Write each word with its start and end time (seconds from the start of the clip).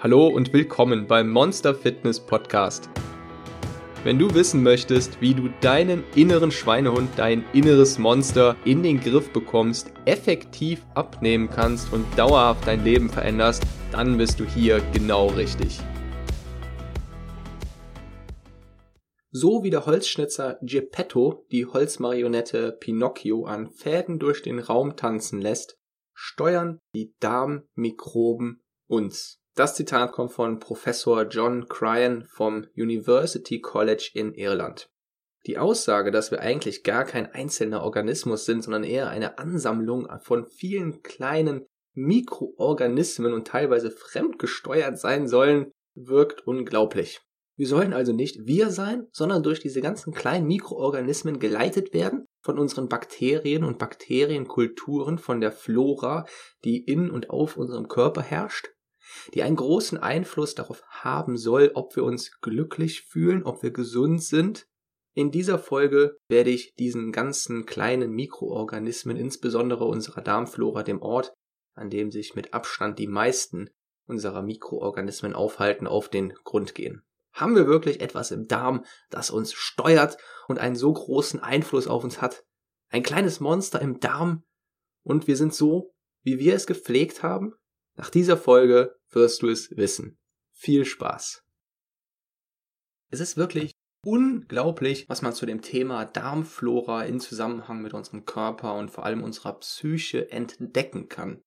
Hallo 0.00 0.28
und 0.28 0.52
willkommen 0.52 1.08
beim 1.08 1.28
Monster 1.28 1.74
Fitness 1.74 2.20
Podcast. 2.20 2.88
Wenn 4.04 4.16
du 4.16 4.32
wissen 4.32 4.62
möchtest, 4.62 5.20
wie 5.20 5.34
du 5.34 5.48
deinen 5.60 6.04
inneren 6.14 6.52
Schweinehund, 6.52 7.10
dein 7.16 7.44
inneres 7.52 7.98
Monster 7.98 8.54
in 8.64 8.84
den 8.84 9.00
Griff 9.00 9.32
bekommst, 9.32 9.92
effektiv 10.04 10.86
abnehmen 10.94 11.50
kannst 11.50 11.92
und 11.92 12.06
dauerhaft 12.16 12.64
dein 12.68 12.84
Leben 12.84 13.10
veränderst, 13.10 13.64
dann 13.90 14.16
bist 14.18 14.38
du 14.38 14.44
hier 14.44 14.80
genau 14.92 15.30
richtig. 15.30 15.80
So 19.32 19.64
wie 19.64 19.70
der 19.70 19.84
Holzschnitzer 19.84 20.60
Geppetto 20.62 21.44
die 21.50 21.66
Holzmarionette 21.66 22.70
Pinocchio 22.78 23.46
an 23.46 23.72
Fäden 23.72 24.20
durch 24.20 24.42
den 24.42 24.60
Raum 24.60 24.94
tanzen 24.94 25.40
lässt, 25.40 25.76
steuern 26.14 26.78
die 26.94 27.16
Darmmikroben 27.18 28.62
uns. 28.86 29.40
Das 29.58 29.74
Zitat 29.74 30.12
kommt 30.12 30.30
von 30.30 30.60
Professor 30.60 31.26
John 31.26 31.66
Cryan 31.66 32.24
vom 32.28 32.68
University 32.76 33.60
College 33.60 34.12
in 34.14 34.32
Irland. 34.32 34.88
Die 35.48 35.58
Aussage, 35.58 36.12
dass 36.12 36.30
wir 36.30 36.38
eigentlich 36.38 36.84
gar 36.84 37.04
kein 37.04 37.26
einzelner 37.26 37.82
Organismus 37.82 38.44
sind, 38.44 38.62
sondern 38.62 38.84
eher 38.84 39.08
eine 39.08 39.38
Ansammlung 39.38 40.06
von 40.20 40.46
vielen 40.46 41.02
kleinen 41.02 41.66
Mikroorganismen 41.94 43.32
und 43.32 43.48
teilweise 43.48 43.90
fremdgesteuert 43.90 44.96
sein 44.96 45.26
sollen, 45.26 45.72
wirkt 45.96 46.46
unglaublich. 46.46 47.20
Wir 47.56 47.66
sollen 47.66 47.94
also 47.94 48.12
nicht 48.12 48.46
wir 48.46 48.70
sein, 48.70 49.08
sondern 49.10 49.42
durch 49.42 49.58
diese 49.58 49.80
ganzen 49.80 50.12
kleinen 50.12 50.46
Mikroorganismen 50.46 51.40
geleitet 51.40 51.92
werden 51.92 52.26
von 52.44 52.60
unseren 52.60 52.88
Bakterien 52.88 53.64
und 53.64 53.78
Bakterienkulturen, 53.80 55.18
von 55.18 55.40
der 55.40 55.50
Flora, 55.50 56.26
die 56.62 56.78
in 56.84 57.10
und 57.10 57.30
auf 57.30 57.56
unserem 57.56 57.88
Körper 57.88 58.22
herrscht 58.22 58.68
die 59.34 59.42
einen 59.42 59.56
großen 59.56 59.98
Einfluss 59.98 60.54
darauf 60.54 60.82
haben 60.88 61.36
soll, 61.36 61.72
ob 61.74 61.96
wir 61.96 62.04
uns 62.04 62.40
glücklich 62.40 63.02
fühlen, 63.02 63.42
ob 63.44 63.62
wir 63.62 63.70
gesund 63.70 64.22
sind. 64.22 64.66
In 65.14 65.30
dieser 65.30 65.58
Folge 65.58 66.16
werde 66.28 66.50
ich 66.50 66.74
diesen 66.74 67.12
ganzen 67.12 67.66
kleinen 67.66 68.12
Mikroorganismen, 68.12 69.16
insbesondere 69.16 69.84
unserer 69.84 70.20
Darmflora, 70.20 70.82
dem 70.82 71.02
Ort, 71.02 71.32
an 71.74 71.90
dem 71.90 72.10
sich 72.10 72.34
mit 72.34 72.54
Abstand 72.54 72.98
die 72.98 73.06
meisten 73.06 73.70
unserer 74.06 74.42
Mikroorganismen 74.42 75.34
aufhalten, 75.34 75.86
auf 75.86 76.08
den 76.08 76.32
Grund 76.44 76.74
gehen. 76.74 77.02
Haben 77.32 77.54
wir 77.54 77.66
wirklich 77.66 78.00
etwas 78.00 78.30
im 78.30 78.46
Darm, 78.46 78.84
das 79.10 79.30
uns 79.30 79.52
steuert 79.52 80.16
und 80.48 80.58
einen 80.58 80.76
so 80.76 80.92
großen 80.92 81.40
Einfluss 81.40 81.86
auf 81.86 82.04
uns 82.04 82.20
hat? 82.20 82.44
Ein 82.88 83.02
kleines 83.02 83.38
Monster 83.38 83.80
im 83.80 84.00
Darm 84.00 84.44
und 85.04 85.26
wir 85.26 85.36
sind 85.36 85.54
so, 85.54 85.94
wie 86.22 86.38
wir 86.38 86.54
es 86.54 86.66
gepflegt 86.66 87.22
haben? 87.22 87.54
Nach 87.98 88.10
dieser 88.10 88.36
Folge 88.36 88.96
wirst 89.10 89.42
du 89.42 89.48
es 89.48 89.76
wissen. 89.76 90.18
Viel 90.52 90.84
Spaß. 90.84 91.42
Es 93.10 93.18
ist 93.18 93.36
wirklich 93.36 93.72
unglaublich, 94.06 95.08
was 95.08 95.20
man 95.20 95.32
zu 95.32 95.46
dem 95.46 95.62
Thema 95.62 96.04
Darmflora 96.04 97.02
in 97.06 97.18
Zusammenhang 97.18 97.82
mit 97.82 97.94
unserem 97.94 98.24
Körper 98.24 98.74
und 98.74 98.92
vor 98.92 99.04
allem 99.04 99.24
unserer 99.24 99.58
Psyche 99.58 100.30
entdecken 100.30 101.08
kann. 101.08 101.42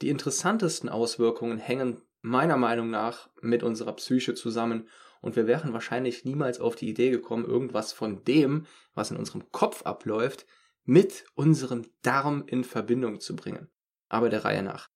Die 0.00 0.08
interessantesten 0.08 0.88
Auswirkungen 0.88 1.58
hängen 1.58 2.00
meiner 2.22 2.56
Meinung 2.56 2.88
nach 2.88 3.28
mit 3.42 3.62
unserer 3.62 3.92
Psyche 3.92 4.32
zusammen 4.32 4.88
und 5.20 5.36
wir 5.36 5.46
wären 5.46 5.74
wahrscheinlich 5.74 6.24
niemals 6.24 6.60
auf 6.60 6.76
die 6.76 6.88
Idee 6.88 7.10
gekommen, 7.10 7.44
irgendwas 7.44 7.92
von 7.92 8.24
dem, 8.24 8.66
was 8.94 9.10
in 9.10 9.18
unserem 9.18 9.52
Kopf 9.52 9.82
abläuft, 9.82 10.46
mit 10.84 11.26
unserem 11.34 11.84
Darm 12.00 12.44
in 12.46 12.64
Verbindung 12.64 13.20
zu 13.20 13.36
bringen. 13.36 13.68
Aber 14.08 14.30
der 14.30 14.46
Reihe 14.46 14.62
nach. 14.62 14.93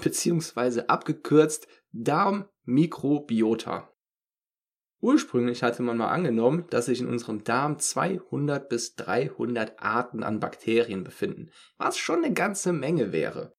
beziehungsweise 0.00 0.88
abgekürzt 0.88 1.66
Darm-Mikrobiota. 1.92 3.90
Ursprünglich 5.00 5.62
hatte 5.62 5.82
man 5.82 5.98
mal 5.98 6.08
angenommen, 6.08 6.64
dass 6.70 6.86
sich 6.86 7.00
in 7.00 7.08
unserem 7.08 7.44
Darm 7.44 7.78
200 7.78 8.68
bis 8.68 8.96
300 8.96 9.80
Arten 9.80 10.22
an 10.22 10.40
Bakterien 10.40 11.04
befinden, 11.04 11.50
was 11.76 11.98
schon 11.98 12.24
eine 12.24 12.32
ganze 12.32 12.72
Menge 12.72 13.12
wäre. 13.12 13.54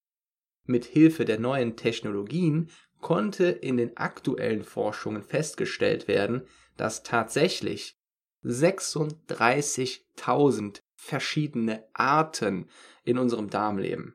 Mit 0.64 0.84
Hilfe 0.84 1.24
der 1.24 1.38
neuen 1.38 1.76
Technologien 1.76 2.70
konnte 3.00 3.46
in 3.46 3.76
den 3.76 3.96
aktuellen 3.96 4.64
Forschungen 4.64 5.22
festgestellt 5.22 6.08
werden, 6.08 6.42
dass 6.76 7.04
tatsächlich 7.04 7.96
36.000 8.44 10.82
verschiedene 10.94 11.84
Arten 11.94 12.68
in 13.04 13.18
unserem 13.18 13.50
Darm 13.50 13.78
leben. 13.78 14.14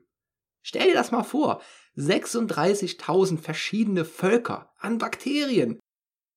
Stell 0.62 0.88
dir 0.88 0.94
das 0.94 1.10
mal 1.10 1.24
vor, 1.24 1.62
36.000 1.96 3.38
verschiedene 3.38 4.04
Völker 4.04 4.70
an 4.78 4.98
Bakterien. 4.98 5.80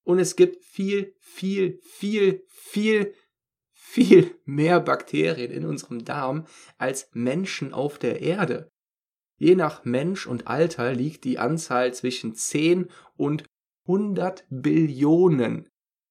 Und 0.07 0.19
es 0.19 0.37
gibt 0.37 0.63
viel, 0.63 1.13
viel, 1.19 1.81
viel, 1.83 2.45
viel, 2.47 3.13
viel 3.73 4.39
mehr 4.45 4.79
Bakterien 4.79 5.51
in 5.51 5.65
unserem 5.65 6.05
Darm 6.05 6.47
als 6.77 7.09
Menschen 7.11 7.73
auf 7.73 7.99
der 7.99 8.21
Erde. 8.21 8.71
Je 9.37 9.55
nach 9.55 9.83
Mensch 9.83 10.25
und 10.25 10.47
Alter 10.47 10.93
liegt 10.93 11.25
die 11.25 11.39
Anzahl 11.39 11.93
zwischen 11.93 12.35
10 12.35 12.89
und 13.17 13.43
100 13.85 14.45
Billionen. 14.49 15.67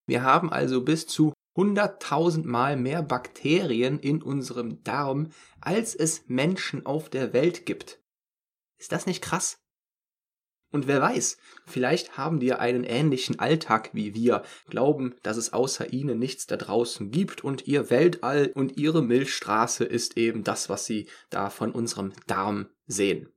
Wir 0.07 0.23
haben 0.23 0.53
also 0.53 0.85
bis 0.85 1.07
zu 1.07 1.33
100.000 1.57 2.45
Mal 2.45 2.77
mehr 2.77 3.03
Bakterien 3.03 3.99
in 3.99 4.21
unserem 4.21 4.83
Darm, 4.85 5.31
als 5.63 5.95
es 5.95 6.29
Menschen 6.29 6.85
auf 6.85 7.09
der 7.09 7.33
Welt 7.33 7.65
gibt. 7.65 8.03
Ist 8.79 8.93
das 8.93 9.07
nicht 9.07 9.23
krass? 9.23 9.57
Und 10.73 10.89
wer 10.89 11.01
weiß, 11.01 11.39
vielleicht 11.65 12.19
haben 12.19 12.41
die 12.41 12.53
einen 12.53 12.85
ähnlichen 12.85 13.39
Alltag 13.39 13.91
wie 13.93 14.15
wir, 14.15 14.43
glauben, 14.69 15.15
dass 15.23 15.37
es 15.37 15.53
außer 15.53 15.93
ihnen 15.93 16.19
nichts 16.19 16.47
da 16.47 16.57
draußen 16.57 17.11
gibt 17.11 17.45
und 17.45 17.67
ihr 17.67 17.89
Weltall 17.91 18.51
und 18.55 18.77
ihre 18.77 19.03
Milchstraße 19.03 19.85
ist 19.85 20.17
eben 20.17 20.43
das, 20.43 20.69
was 20.69 20.85
sie 20.85 21.09
da 21.31 21.51
von 21.51 21.71
unserem 21.71 22.13
Darm 22.27 22.69
sehen. 22.87 23.29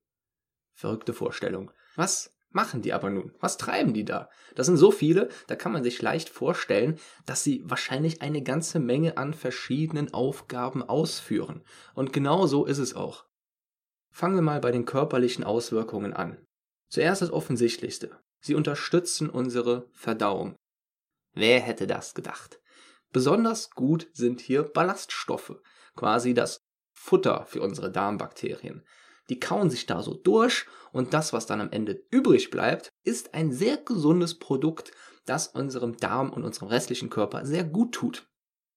Verrückte 0.73 1.13
Vorstellung. 1.13 1.71
Was 1.95 2.33
machen 2.49 2.81
die 2.81 2.93
aber 2.93 3.09
nun? 3.09 3.33
Was 3.39 3.57
treiben 3.57 3.93
die 3.93 4.05
da? 4.05 4.29
Das 4.55 4.65
sind 4.65 4.77
so 4.77 4.91
viele, 4.91 5.29
da 5.47 5.55
kann 5.55 5.71
man 5.71 5.83
sich 5.83 6.01
leicht 6.01 6.29
vorstellen, 6.29 6.97
dass 7.25 7.43
sie 7.43 7.61
wahrscheinlich 7.63 8.21
eine 8.21 8.41
ganze 8.41 8.79
Menge 8.79 9.17
an 9.17 9.33
verschiedenen 9.33 10.13
Aufgaben 10.13 10.81
ausführen. 10.81 11.63
Und 11.93 12.11
genau 12.11 12.47
so 12.47 12.65
ist 12.65 12.79
es 12.79 12.95
auch. 12.95 13.25
Fangen 14.09 14.35
wir 14.35 14.41
mal 14.41 14.59
bei 14.59 14.71
den 14.71 14.85
körperlichen 14.85 15.43
Auswirkungen 15.43 16.13
an. 16.13 16.37
Zuerst 16.89 17.21
das 17.21 17.31
Offensichtlichste. 17.31 18.19
Sie 18.41 18.55
unterstützen 18.55 19.29
unsere 19.29 19.87
Verdauung. 19.91 20.55
Wer 21.33 21.59
hätte 21.59 21.87
das 21.87 22.15
gedacht? 22.15 22.59
Besonders 23.11 23.71
gut 23.71 24.09
sind 24.13 24.41
hier 24.41 24.63
Ballaststoffe, 24.63 25.55
quasi 25.95 26.33
das 26.33 26.59
Futter 26.93 27.45
für 27.45 27.61
unsere 27.61 27.91
Darmbakterien. 27.91 28.85
Die 29.29 29.39
kauen 29.39 29.69
sich 29.69 29.85
da 29.85 30.01
so 30.01 30.15
durch 30.15 30.65
und 30.91 31.13
das, 31.13 31.33
was 31.33 31.45
dann 31.45 31.61
am 31.61 31.71
Ende 31.71 32.03
übrig 32.09 32.49
bleibt, 32.49 32.89
ist 33.03 33.33
ein 33.33 33.51
sehr 33.51 33.77
gesundes 33.77 34.39
Produkt, 34.39 34.91
das 35.25 35.47
unserem 35.47 35.97
Darm 35.97 36.31
und 36.31 36.43
unserem 36.43 36.69
restlichen 36.69 37.09
Körper 37.09 37.45
sehr 37.45 37.63
gut 37.63 37.93
tut. 37.93 38.28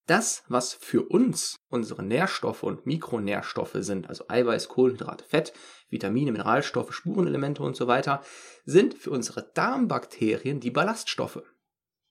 Das, 0.05 0.43
was 0.49 0.73
für 0.73 1.03
uns 1.03 1.55
unsere 1.69 2.03
Nährstoffe 2.03 2.63
und 2.63 2.85
Mikronährstoffe 2.85 3.77
sind, 3.77 4.09
also 4.09 4.25
Eiweiß, 4.27 4.67
Kohlenhydrate, 4.67 5.23
Fett, 5.23 5.53
Vitamine, 5.89 6.33
Mineralstoffe, 6.33 6.93
Spurenelemente 6.93 7.63
und 7.63 7.77
so 7.77 7.87
weiter, 7.87 8.21
sind 8.65 8.95
für 8.95 9.11
unsere 9.11 9.49
Darmbakterien 9.53 10.59
die 10.59 10.71
Ballaststoffe. 10.71 11.43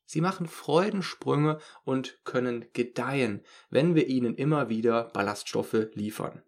Sie 0.06 0.22
machen 0.22 0.46
Freudensprünge 0.46 1.58
und 1.84 2.18
können 2.24 2.64
gedeihen, 2.72 3.44
wenn 3.68 3.94
wir 3.94 4.06
ihnen 4.06 4.36
immer 4.36 4.70
wieder 4.70 5.10
Ballaststoffe 5.12 5.88
liefern. 5.92 6.42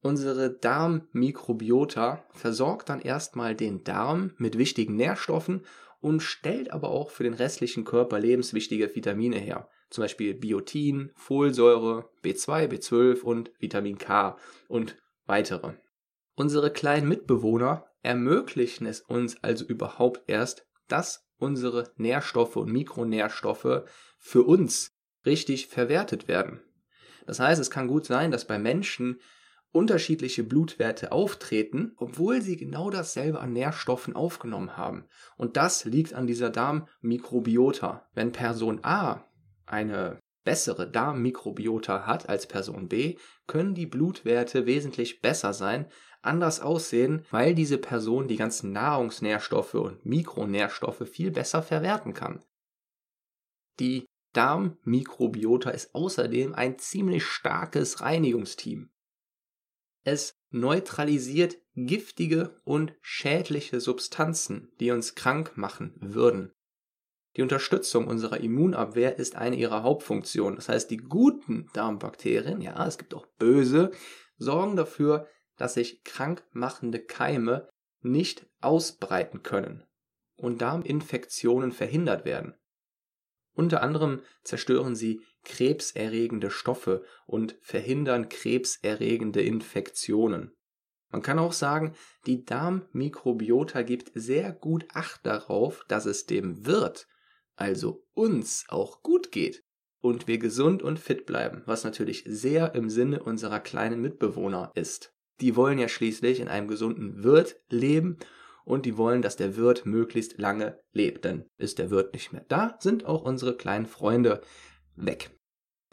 Unsere 0.00 0.50
Darmmikrobiota 0.50 2.22
versorgt 2.34 2.90
dann 2.90 3.00
erstmal 3.00 3.54
den 3.54 3.82
Darm 3.82 4.34
mit 4.36 4.58
wichtigen 4.58 4.96
Nährstoffen 4.96 5.64
und 6.00 6.20
stellt 6.20 6.70
aber 6.70 6.90
auch 6.90 7.08
für 7.10 7.22
den 7.22 7.32
restlichen 7.32 7.84
Körper 7.84 8.18
lebenswichtige 8.18 8.94
Vitamine 8.94 9.38
her 9.38 9.70
zum 9.94 10.02
Beispiel 10.02 10.34
Biotin, 10.34 11.12
Folsäure, 11.14 12.10
B2, 12.22 12.68
B12 12.68 13.22
und 13.22 13.52
Vitamin 13.60 13.96
K 13.96 14.36
und 14.68 14.96
weitere. 15.26 15.74
Unsere 16.34 16.72
kleinen 16.72 17.08
Mitbewohner 17.08 17.86
ermöglichen 18.02 18.86
es 18.86 19.00
uns 19.00 19.42
also 19.42 19.64
überhaupt 19.64 20.22
erst, 20.26 20.66
dass 20.88 21.26
unsere 21.38 21.92
Nährstoffe 21.96 22.56
und 22.56 22.72
Mikronährstoffe 22.72 23.84
für 24.18 24.42
uns 24.42 24.90
richtig 25.24 25.68
verwertet 25.68 26.28
werden. 26.28 26.60
Das 27.26 27.38
heißt, 27.38 27.60
es 27.60 27.70
kann 27.70 27.86
gut 27.86 28.04
sein, 28.04 28.30
dass 28.30 28.46
bei 28.46 28.58
Menschen 28.58 29.20
unterschiedliche 29.70 30.44
Blutwerte 30.44 31.12
auftreten, 31.12 31.92
obwohl 31.96 32.42
sie 32.42 32.56
genau 32.56 32.90
dasselbe 32.90 33.40
an 33.40 33.52
Nährstoffen 33.52 34.14
aufgenommen 34.14 34.76
haben. 34.76 35.04
Und 35.36 35.56
das 35.56 35.84
liegt 35.84 36.14
an 36.14 36.26
dieser 36.26 36.50
Darmmikrobiota. 36.50 38.06
Wenn 38.14 38.32
Person 38.32 38.80
A 38.82 39.24
eine 39.66 40.18
bessere 40.44 40.90
Darmmikrobiota 40.90 42.06
hat 42.06 42.28
als 42.28 42.46
Person 42.46 42.88
B, 42.88 43.16
können 43.46 43.74
die 43.74 43.86
Blutwerte 43.86 44.66
wesentlich 44.66 45.20
besser 45.20 45.52
sein, 45.54 45.86
anders 46.22 46.60
aussehen, 46.60 47.24
weil 47.30 47.54
diese 47.54 47.78
Person 47.78 48.28
die 48.28 48.36
ganzen 48.36 48.72
Nahrungsnährstoffe 48.72 49.74
und 49.74 50.04
Mikronährstoffe 50.04 51.08
viel 51.08 51.30
besser 51.30 51.62
verwerten 51.62 52.14
kann. 52.14 52.44
Die 53.80 54.06
Darmmikrobiota 54.32 55.70
ist 55.70 55.94
außerdem 55.94 56.54
ein 56.54 56.78
ziemlich 56.78 57.24
starkes 57.24 58.00
Reinigungsteam. 58.00 58.90
Es 60.04 60.34
neutralisiert 60.50 61.56
giftige 61.74 62.60
und 62.64 62.94
schädliche 63.00 63.80
Substanzen, 63.80 64.72
die 64.80 64.90
uns 64.90 65.14
krank 65.14 65.56
machen 65.56 65.94
würden. 66.00 66.52
Die 67.36 67.42
Unterstützung 67.42 68.06
unserer 68.06 68.40
Immunabwehr 68.40 69.18
ist 69.18 69.34
eine 69.34 69.56
ihrer 69.56 69.82
Hauptfunktionen. 69.82 70.56
Das 70.56 70.68
heißt, 70.68 70.90
die 70.90 70.98
guten 70.98 71.68
Darmbakterien, 71.72 72.60
ja, 72.60 72.86
es 72.86 72.98
gibt 72.98 73.14
auch 73.14 73.26
böse, 73.38 73.90
sorgen 74.36 74.76
dafür, 74.76 75.26
dass 75.56 75.74
sich 75.74 76.04
krankmachende 76.04 77.00
Keime 77.00 77.68
nicht 78.02 78.46
ausbreiten 78.60 79.42
können 79.42 79.84
und 80.36 80.62
Darminfektionen 80.62 81.72
verhindert 81.72 82.24
werden. 82.24 82.54
Unter 83.54 83.82
anderem 83.82 84.20
zerstören 84.42 84.96
sie 84.96 85.22
krebserregende 85.44 86.50
Stoffe 86.50 87.04
und 87.26 87.56
verhindern 87.60 88.28
krebserregende 88.28 89.42
Infektionen. 89.42 90.52
Man 91.10 91.22
kann 91.22 91.38
auch 91.38 91.52
sagen, 91.52 91.94
die 92.26 92.44
Darmmikrobiota 92.44 93.82
gibt 93.82 94.10
sehr 94.14 94.52
gut 94.52 94.86
Acht 94.92 95.24
darauf, 95.24 95.84
dass 95.86 96.06
es 96.06 96.26
dem 96.26 96.66
Wirt 96.66 97.06
also 97.56 98.04
uns 98.14 98.64
auch 98.68 99.02
gut 99.02 99.32
geht 99.32 99.64
und 100.00 100.28
wir 100.28 100.38
gesund 100.38 100.82
und 100.82 100.98
fit 100.98 101.26
bleiben, 101.26 101.62
was 101.66 101.84
natürlich 101.84 102.24
sehr 102.26 102.74
im 102.74 102.90
Sinne 102.90 103.22
unserer 103.22 103.60
kleinen 103.60 104.00
Mitbewohner 104.00 104.70
ist. 104.74 105.14
Die 105.40 105.56
wollen 105.56 105.78
ja 105.78 105.88
schließlich 105.88 106.40
in 106.40 106.48
einem 106.48 106.68
gesunden 106.68 107.24
Wirt 107.24 107.60
leben 107.68 108.18
und 108.64 108.86
die 108.86 108.96
wollen, 108.96 109.22
dass 109.22 109.36
der 109.36 109.56
Wirt 109.56 109.86
möglichst 109.86 110.38
lange 110.38 110.80
lebt. 110.92 111.24
Denn 111.24 111.46
ist 111.58 111.78
der 111.78 111.90
Wirt 111.90 112.12
nicht 112.12 112.32
mehr 112.32 112.44
da, 112.48 112.76
sind 112.80 113.04
auch 113.06 113.22
unsere 113.22 113.56
kleinen 113.56 113.86
Freunde 113.86 114.40
weg. 114.96 115.30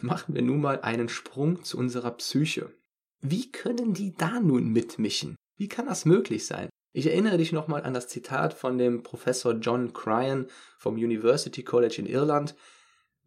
Machen 0.01 0.35
wir 0.35 0.41
nun 0.41 0.61
mal 0.61 0.81
einen 0.81 1.09
Sprung 1.09 1.63
zu 1.63 1.77
unserer 1.77 2.11
Psyche. 2.11 2.73
Wie 3.21 3.51
können 3.51 3.93
die 3.93 4.13
da 4.15 4.39
nun 4.39 4.69
mitmischen? 4.69 5.35
Wie 5.57 5.67
kann 5.67 5.85
das 5.85 6.05
möglich 6.05 6.45
sein? 6.45 6.69
Ich 6.93 7.07
erinnere 7.07 7.37
dich 7.37 7.53
nochmal 7.53 7.83
an 7.83 7.93
das 7.93 8.07
Zitat 8.07 8.53
von 8.53 8.77
dem 8.77 9.01
Professor 9.01 9.53
John 9.53 9.93
Cryan 9.93 10.47
vom 10.77 10.95
University 10.95 11.63
College 11.63 11.95
in 11.99 12.05
Irland. 12.05 12.55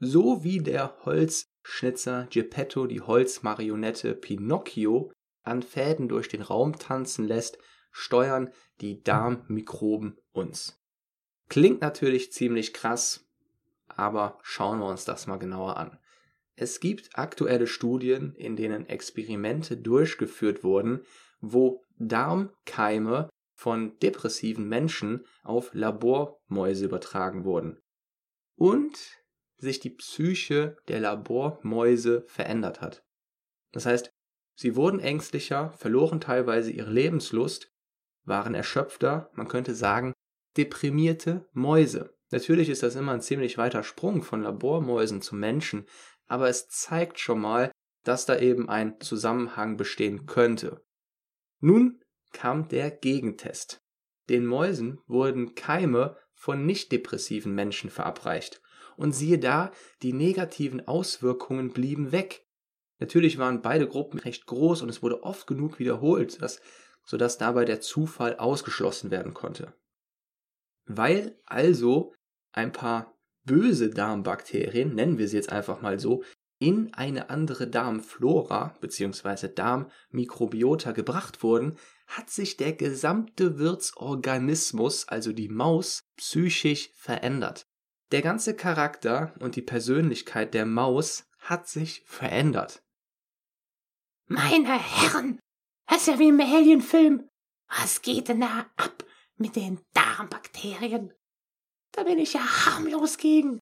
So 0.00 0.44
wie 0.44 0.58
der 0.58 0.94
Holzschnitzer 1.04 2.26
Geppetto 2.30 2.86
die 2.86 3.00
Holzmarionette 3.00 4.14
Pinocchio 4.14 5.10
an 5.44 5.62
Fäden 5.62 6.08
durch 6.08 6.28
den 6.28 6.42
Raum 6.42 6.78
tanzen 6.78 7.26
lässt, 7.26 7.58
steuern 7.90 8.50
die 8.80 9.02
Darmmikroben 9.02 10.18
uns. 10.32 10.78
Klingt 11.48 11.80
natürlich 11.80 12.32
ziemlich 12.32 12.74
krass, 12.74 13.24
aber 13.86 14.38
schauen 14.42 14.80
wir 14.80 14.86
uns 14.86 15.04
das 15.04 15.26
mal 15.26 15.38
genauer 15.38 15.78
an. 15.78 15.98
Es 16.56 16.80
gibt 16.80 17.16
aktuelle 17.18 17.66
Studien, 17.66 18.34
in 18.36 18.56
denen 18.56 18.86
Experimente 18.88 19.76
durchgeführt 19.76 20.64
wurden, 20.64 21.04
wo 21.40 21.82
Darmkeime 21.98 23.28
von 23.54 23.98
depressiven 24.00 24.68
Menschen 24.68 25.24
auf 25.42 25.70
Labormäuse 25.72 26.84
übertragen 26.84 27.44
wurden 27.44 27.80
und 28.56 29.24
sich 29.56 29.80
die 29.80 29.90
Psyche 29.90 30.76
der 30.88 31.00
Labormäuse 31.00 32.24
verändert 32.26 32.80
hat. 32.80 33.04
Das 33.72 33.86
heißt, 33.86 34.10
sie 34.56 34.76
wurden 34.76 35.00
ängstlicher, 35.00 35.72
verloren 35.72 36.20
teilweise 36.20 36.70
ihre 36.70 36.90
Lebenslust, 36.90 37.72
waren 38.24 38.54
erschöpfter, 38.54 39.30
man 39.34 39.48
könnte 39.48 39.74
sagen, 39.74 40.12
deprimierte 40.56 41.48
Mäuse. 41.52 42.14
Natürlich 42.30 42.68
ist 42.68 42.82
das 42.82 42.96
immer 42.96 43.12
ein 43.12 43.20
ziemlich 43.20 43.58
weiter 43.58 43.82
Sprung 43.82 44.22
von 44.22 44.42
Labormäusen 44.42 45.22
zu 45.22 45.34
Menschen, 45.34 45.86
aber 46.26 46.48
es 46.48 46.68
zeigt 46.68 47.18
schon 47.18 47.40
mal, 47.40 47.70
dass 48.02 48.26
da 48.26 48.38
eben 48.38 48.68
ein 48.68 49.00
Zusammenhang 49.00 49.76
bestehen 49.76 50.26
könnte. 50.26 50.84
Nun 51.60 52.03
kam 52.34 52.68
der 52.68 52.90
Gegentest. 52.90 53.82
Den 54.28 54.44
Mäusen 54.44 55.00
wurden 55.06 55.54
Keime 55.54 56.18
von 56.34 56.66
nicht 56.66 56.92
depressiven 56.92 57.54
Menschen 57.54 57.88
verabreicht. 57.88 58.60
Und 58.96 59.12
siehe 59.12 59.38
da, 59.38 59.72
die 60.02 60.12
negativen 60.12 60.86
Auswirkungen 60.86 61.72
blieben 61.72 62.12
weg. 62.12 62.46
Natürlich 62.98 63.38
waren 63.38 63.62
beide 63.62 63.88
Gruppen 63.88 64.20
recht 64.20 64.46
groß 64.46 64.82
und 64.82 64.88
es 64.88 65.02
wurde 65.02 65.22
oft 65.22 65.46
genug 65.46 65.78
wiederholt, 65.78 66.40
dass, 66.42 66.60
sodass 67.04 67.38
dabei 67.38 67.64
der 67.64 67.80
Zufall 67.80 68.36
ausgeschlossen 68.36 69.10
werden 69.10 69.34
konnte. 69.34 69.74
Weil 70.84 71.38
also 71.46 72.12
ein 72.52 72.72
paar 72.72 73.16
böse 73.44 73.90
Darmbakterien, 73.90 74.94
nennen 74.94 75.18
wir 75.18 75.28
sie 75.28 75.36
jetzt 75.36 75.50
einfach 75.50 75.82
mal 75.82 75.98
so, 75.98 76.22
in 76.58 76.94
eine 76.94 77.30
andere 77.30 77.66
Darmflora 77.66 78.76
bzw. 78.80 79.48
Darmmikrobiota 79.48 80.92
gebracht 80.92 81.42
wurden, 81.42 81.76
hat 82.06 82.30
sich 82.30 82.56
der 82.56 82.72
gesamte 82.72 83.58
Wirtsorganismus, 83.58 85.08
also 85.08 85.32
die 85.32 85.48
Maus, 85.48 86.00
psychisch 86.16 86.90
verändert. 86.94 87.66
Der 88.12 88.22
ganze 88.22 88.54
Charakter 88.54 89.34
und 89.40 89.56
die 89.56 89.62
Persönlichkeit 89.62 90.54
der 90.54 90.66
Maus 90.66 91.24
hat 91.38 91.68
sich 91.68 92.02
verändert. 92.06 92.82
Meine 94.26 94.78
Herren, 94.78 95.40
das 95.86 96.02
ist 96.02 96.06
ja 96.06 96.18
wie 96.18 96.28
im 96.28 96.40
Alien-Film. 96.40 97.28
Was 97.68 98.02
geht 98.02 98.28
denn 98.28 98.40
da 98.40 98.66
ab 98.76 99.04
mit 99.36 99.56
den 99.56 99.80
Darmbakterien? 99.92 101.12
Da 101.92 102.04
bin 102.04 102.18
ich 102.18 102.34
ja 102.34 102.40
harmlos 102.40 103.18
gegen. 103.18 103.58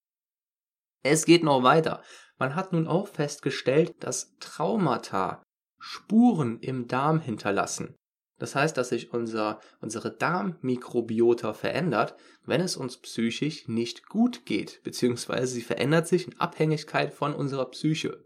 Es 1.03 1.25
geht 1.25 1.43
noch 1.43 1.63
weiter. 1.63 2.03
Man 2.39 2.55
hat 2.55 2.73
nun 2.73 2.87
auch 2.87 3.09
festgestellt, 3.09 4.03
dass 4.03 4.37
Traumata 4.39 5.43
Spuren 5.79 6.61
im 6.61 6.87
Darm 6.87 7.21
hinterlassen. 7.21 7.97
Das 8.43 8.57
heißt, 8.57 8.77
dass 8.77 8.89
sich 8.89 9.13
unser, 9.13 9.61
unsere 9.81 10.11
Darmmikrobiota 10.11 11.55
verändert, 11.55 12.17
wenn 12.45 12.61
es 12.61 12.77
uns 12.77 12.97
psychisch 12.97 13.69
nicht 13.69 14.09
gut 14.09 14.47
geht, 14.47 14.83
beziehungsweise 14.83 15.47
sie 15.47 15.63
verändert 15.63 16.09
sich 16.09 16.27
in 16.27 16.41
Abhängigkeit 16.41 17.15
von 17.15 17.37
unserer 17.37 17.71
Psyche. 17.71 18.25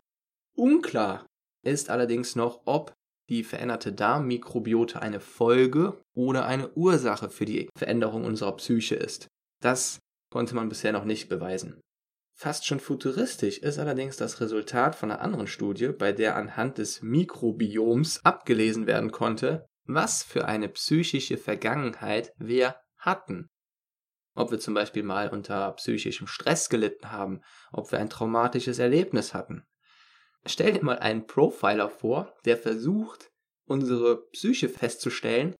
Unklar 0.55 1.27
ist 1.63 1.91
allerdings 1.91 2.35
noch, 2.35 2.63
ob 2.65 2.95
die 3.29 3.45
veränderte 3.45 3.93
Darmmikrobiota 3.93 5.01
eine 5.01 5.21
Folge 5.21 6.01
oder 6.15 6.47
eine 6.47 6.73
Ursache 6.73 7.29
für 7.29 7.45
die 7.45 7.69
Veränderung 7.77 8.25
unserer 8.25 8.57
Psyche 8.57 8.95
ist. 8.95 9.29
Das 9.61 9.99
konnte 10.33 10.55
man 10.55 10.71
bisher 10.71 10.93
noch 10.93 11.05
nicht 11.05 11.29
beweisen. 11.29 11.79
Fast 12.35 12.65
schon 12.65 12.81
futuristisch 12.81 13.59
ist 13.59 13.79
allerdings 13.79 14.17
das 14.17 14.41
Resultat 14.41 14.95
von 14.95 15.11
einer 15.11 15.21
anderen 15.21 15.47
Studie, 15.47 15.89
bei 15.89 16.13
der 16.13 16.37
anhand 16.37 16.79
des 16.79 17.03
Mikrobioms 17.03 18.25
abgelesen 18.25 18.87
werden 18.87 19.13
konnte, 19.13 19.67
was 19.87 20.23
für 20.23 20.47
eine 20.47 20.69
psychische 20.69 21.39
Vergangenheit 21.39 22.33
wir 22.39 22.77
hatten. 22.99 23.49
ob 24.39 24.51
wir 24.51 24.61
zum 24.61 24.75
Beispiel 24.75 25.03
mal 25.03 25.31
unter 25.31 25.73
psychischem 25.73 26.27
Stress 26.27 26.69
gelitten 26.69 27.11
haben, 27.11 27.41
ob 27.73 27.91
wir 27.91 27.99
ein 27.99 28.11
traumatisches 28.11 28.79
Erlebnis 28.79 29.33
hatten. 29.33 29.67
Stell 30.45 30.75
dir 30.75 30.85
mal 30.85 30.99
einen 30.99 31.27
Profiler 31.27 31.89
vor, 31.89 32.35
der 32.45 32.59
versucht, 32.59 33.31
unsere 33.65 34.29
Psyche 34.33 34.69
festzustellen, 34.69 35.57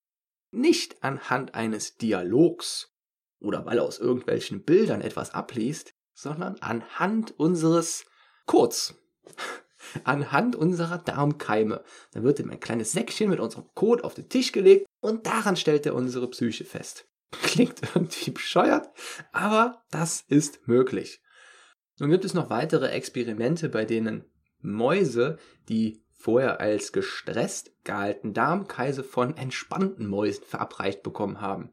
nicht 0.51 1.03
anhand 1.03 1.55
eines 1.55 1.97
Dialogs 1.97 2.95
oder 3.41 3.65
weil 3.67 3.79
er 3.79 3.85
aus 3.85 3.99
irgendwelchen 3.99 4.63
Bildern 4.63 5.01
etwas 5.01 5.33
abliest, 5.33 5.93
sondern 6.15 6.57
anhand 6.61 7.33
unseres 7.39 8.05
Codes, 8.47 8.95
anhand 10.05 10.57
unserer 10.57 10.99
Darmkeime. 10.99 11.83
Dann 12.13 12.23
wird 12.23 12.41
ihm 12.41 12.51
ein 12.51 12.61
kleines 12.61 12.93
Säckchen 12.93 13.31
mit 13.31 13.41
unserem 13.41 13.67
Code 13.75 14.05
auf 14.05 14.15
den 14.15 14.29
Tisch 14.29 14.53
gelegt 14.53 14.87
und 15.01 15.27
daran 15.27 15.57
stellt 15.57 15.87
er 15.87 15.95
unsere 15.95 16.29
Psyche 16.31 16.65
fest. 16.65 17.07
Klingt 17.31 17.81
irgendwie 17.95 18.31
bescheuert, 18.31 18.89
aber 19.33 19.83
das 19.91 20.25
ist 20.29 20.67
möglich. 20.67 21.21
Nun 21.99 22.11
gibt 22.11 22.25
es 22.25 22.35
noch 22.35 22.51
weitere 22.51 22.89
Experimente, 22.89 23.69
bei 23.69 23.85
denen 23.85 24.25
Mäuse, 24.61 25.39
die 25.69 26.05
vorher 26.13 26.61
als 26.61 26.93
gestresst 26.93 27.73
gehalten 27.85 28.35
Darmkreise 28.35 29.05
von 29.05 29.37
entspannten 29.37 30.07
Mäusen 30.07 30.45
verabreicht 30.45 31.03
bekommen 31.03 31.41
haben. 31.41 31.71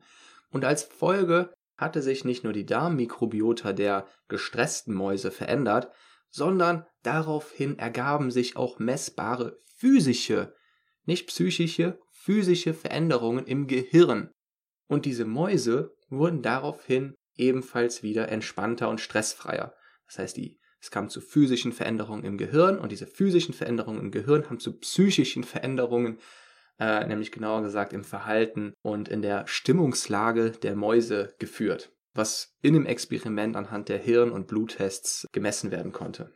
Und 0.51 0.63
als 0.63 0.83
Folge 0.83 1.51
hatte 1.75 2.01
sich 2.01 2.23
nicht 2.23 2.43
nur 2.43 2.53
die 2.53 2.65
Darmmikrobiota 2.65 3.73
der 3.73 4.07
gestressten 4.27 4.93
Mäuse 4.93 5.31
verändert, 5.31 5.91
sondern 6.33 6.85
daraufhin 7.03 7.77
ergaben 7.77 8.31
sich 8.31 8.57
auch 8.57 8.79
messbare 8.79 9.59
physische, 9.77 10.55
nicht 11.05 11.27
psychische, 11.27 11.99
physische 12.09 12.73
Veränderungen 12.73 13.45
im 13.45 13.67
Gehirn. 13.67 14.31
Und 14.87 15.05
diese 15.05 15.25
Mäuse 15.25 15.93
wurden 16.09 16.41
daraufhin 16.41 17.13
ebenfalls 17.35 18.01
wieder 18.01 18.29
entspannter 18.29 18.89
und 18.89 18.99
stressfreier. 18.99 19.75
Das 20.07 20.19
heißt, 20.19 20.37
die 20.37 20.59
es 20.81 20.91
kam 20.91 21.07
zu 21.07 21.21
physischen 21.21 21.71
Veränderungen 21.71 22.25
im 22.25 22.37
Gehirn 22.37 22.77
und 22.77 22.91
diese 22.91 23.07
physischen 23.07 23.53
Veränderungen 23.53 24.01
im 24.01 24.11
Gehirn 24.11 24.49
haben 24.49 24.59
zu 24.59 24.77
psychischen 24.79 25.45
Veränderungen, 25.45 26.17
äh, 26.77 27.07
nämlich 27.07 27.31
genauer 27.31 27.61
gesagt 27.61 27.93
im 27.93 28.03
Verhalten 28.03 28.73
und 28.81 29.07
in 29.07 29.21
der 29.21 29.47
Stimmungslage 29.47 30.51
der 30.51 30.75
Mäuse 30.75 31.35
geführt, 31.39 31.92
was 32.13 32.55
in 32.61 32.73
dem 32.73 32.85
Experiment 32.85 33.55
anhand 33.55 33.89
der 33.89 33.97
Hirn- 33.97 34.31
und 34.31 34.47
Bluttests 34.47 35.27
gemessen 35.31 35.71
werden 35.71 35.91
konnte. 35.91 36.33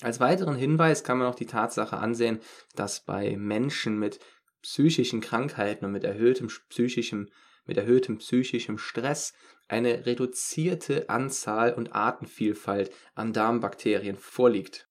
Als 0.00 0.20
weiteren 0.20 0.56
Hinweis 0.56 1.04
kann 1.04 1.18
man 1.18 1.28
auch 1.28 1.34
die 1.34 1.46
Tatsache 1.46 1.98
ansehen, 1.98 2.40
dass 2.74 3.04
bei 3.04 3.36
Menschen 3.36 3.98
mit 3.98 4.18
psychischen 4.62 5.20
Krankheiten 5.20 5.84
und 5.84 5.92
mit 5.92 6.04
erhöhtem 6.04 6.48
psychischem 6.68 7.28
mit 7.66 7.76
erhöhtem 7.76 8.18
psychischem 8.18 8.78
Stress 8.78 9.32
eine 9.68 10.06
reduzierte 10.06 11.08
Anzahl 11.08 11.72
und 11.72 11.94
Artenvielfalt 11.94 12.90
an 13.14 13.32
Darmbakterien 13.32 14.16
vorliegt. 14.16 14.88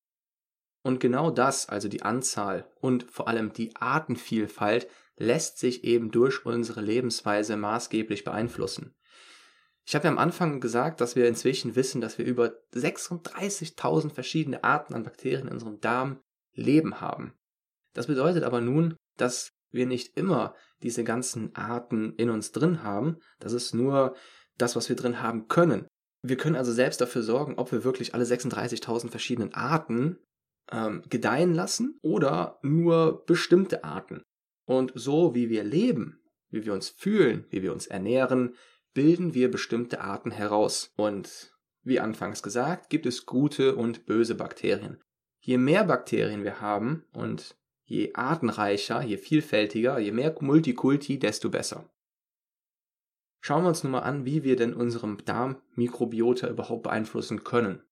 Und 0.82 1.00
genau 1.00 1.32
das, 1.32 1.70
also 1.70 1.88
die 1.88 2.02
Anzahl 2.02 2.70
und 2.82 3.04
vor 3.10 3.28
allem 3.28 3.54
die 3.54 3.76
Artenvielfalt, 3.76 4.88
lässt 5.16 5.60
sich 5.60 5.84
eben 5.84 6.12
durch 6.12 6.46
unsere 6.46 6.82
Lebensweise 6.82 7.56
maßgeblich 7.56 8.24
beeinflussen. 8.24 8.96
Ich 9.86 9.96
habe 9.96 10.06
ja 10.06 10.12
am 10.12 10.18
Anfang 10.18 10.62
gesagt, 10.62 11.02
dass 11.02 11.16
wir 11.16 11.28
inzwischen 11.28 11.76
wissen, 11.76 12.00
dass 12.00 12.18
wir 12.18 12.26
über 12.26 12.54
36.000 12.74 14.12
verschiedene 14.12 14.64
Arten 14.64 14.94
an 14.94 15.04
Bakterien 15.04 15.48
in 15.48 15.54
unserem 15.54 15.80
Darm 15.82 16.22
leben 16.54 17.02
haben. 17.02 17.34
Das 17.94 18.08
bedeutet 18.08 18.44
aber 18.44 18.62
nun, 18.62 18.96
dass 19.18 19.50
wir 19.72 19.86
nicht 19.86 20.18
immer 20.18 20.56
diese 20.82 21.04
ganzen 21.04 21.56
Arten 21.56 22.14
in 22.16 22.30
uns 22.30 22.52
drin 22.52 22.84
haben. 22.84 23.18
Das 23.40 23.54
ist 23.54 23.74
nur 23.74 24.16
das, 24.58 24.76
was 24.76 24.90
wir 24.90 24.96
drin 24.96 25.22
haben 25.22 25.48
können. 25.48 25.88
Wir 26.22 26.38
können 26.38 26.56
also 26.56 26.72
selbst 26.72 27.02
dafür 27.02 27.24
sorgen, 27.24 27.56
ob 27.56 27.72
wir 27.72 27.84
wirklich 27.84 28.14
alle 28.14 28.24
36.000 28.24 29.10
verschiedenen 29.10 29.54
Arten 29.54 30.20
ähm, 30.72 31.04
gedeihen 31.10 31.54
lassen 31.54 32.00
oder 32.02 32.60
nur 32.62 33.26
bestimmte 33.26 33.84
Arten. 33.84 34.22
Und 34.66 34.94
so 34.96 35.36
wie 35.36 35.50
wir 35.50 35.64
leben, 35.64 36.22
wie 36.50 36.66
wir 36.66 36.74
uns 36.74 36.90
fühlen, 36.90 37.46
wie 37.50 37.62
wir 37.62 37.74
uns 37.74 37.88
ernähren, 37.88 38.56
bilden 38.94 39.34
wir 39.34 39.50
bestimmte 39.52 40.02
Arten 40.02 40.32
heraus. 40.32 40.94
Und 40.96 41.56
wie 41.84 42.00
anfangs 42.00 42.44
gesagt, 42.44 42.90
gibt 42.90 43.06
es 43.06 43.26
gute 43.26 43.76
und 43.76 44.06
böse 44.06 44.36
Bakterien. 44.36 45.02
Je 45.40 45.58
mehr 45.58 45.84
Bakterien 45.84 46.44
wir 46.44 46.62
haben 46.62 47.06
und 47.14 47.58
je 47.84 48.14
artenreicher, 48.14 49.02
je 49.02 49.18
vielfältiger, 49.18 50.00
je 50.00 50.12
mehr 50.12 50.36
Multikulti, 50.40 51.20
desto 51.20 51.50
besser. 51.50 51.90
Schauen 53.42 53.64
wir 53.64 53.70
uns 53.70 53.84
nun 53.84 53.92
mal 53.92 54.00
an, 54.00 54.24
wie 54.26 54.44
wir 54.44 54.56
denn 54.56 54.74
unserem 54.74 55.18
Darmmikrobiota 55.26 56.48
überhaupt 56.48 56.84
beeinflussen 56.84 57.44
können. 57.44 57.84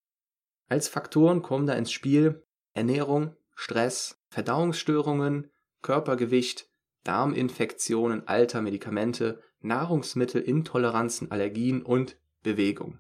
Als 0.69 0.87
Faktoren 0.87 1.41
kommen 1.41 1.67
da 1.67 1.73
ins 1.73 1.91
Spiel 1.91 2.47
Ernährung, 2.73 3.35
Stress, 3.53 4.23
Verdauungsstörungen, 4.29 5.51
Körpergewicht, 5.81 6.69
Darminfektionen, 7.03 8.25
Alter, 8.29 8.61
Medikamente, 8.61 9.41
Nahrungsmittelintoleranzen, 9.61 11.31
Allergien 11.31 11.81
und 11.81 12.17
Bewegung. 12.43 12.99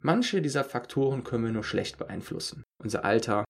Manche 0.00 0.42
dieser 0.42 0.64
Faktoren 0.64 1.22
können 1.22 1.44
wir 1.44 1.52
nur 1.52 1.64
schlecht 1.64 1.98
beeinflussen. 1.98 2.64
Unser 2.78 3.04
Alter, 3.04 3.44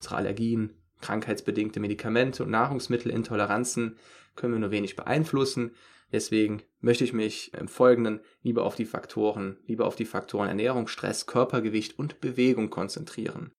unsere 0.00 0.16
Allergien, 0.16 0.74
krankheitsbedingte 1.00 1.80
Medikamente 1.80 2.42
und 2.42 2.50
Nahrungsmittelintoleranzen 2.50 3.96
können 4.34 4.54
wir 4.54 4.60
nur 4.60 4.70
wenig 4.70 4.96
beeinflussen. 4.96 5.74
Deswegen 6.10 6.62
möchte 6.80 7.04
ich 7.04 7.12
mich 7.12 7.54
im 7.54 7.68
Folgenden 7.68 8.20
lieber 8.42 8.64
auf 8.64 8.74
die 8.74 8.84
Faktoren, 8.84 9.58
lieber 9.66 9.86
auf 9.86 9.96
die 9.96 10.04
Faktoren 10.04 10.48
Ernährung, 10.48 10.88
Stress, 10.88 11.26
Körpergewicht 11.26 11.98
und 11.98 12.20
Bewegung 12.20 12.70
konzentrieren. 12.70 13.52